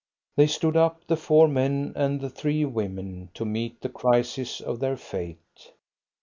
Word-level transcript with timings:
They 0.35 0.47
stood 0.47 0.75
up, 0.75 1.05
the 1.05 1.15
four 1.15 1.47
men 1.47 1.93
and 1.95 2.19
the 2.19 2.29
three 2.31 2.65
women, 2.65 3.29
to 3.35 3.45
meet 3.45 3.81
the 3.81 3.89
crisis 3.89 4.59
of 4.59 4.79
their 4.79 4.97
fate. 4.97 5.73